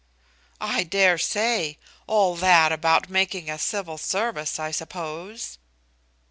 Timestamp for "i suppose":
4.57-5.59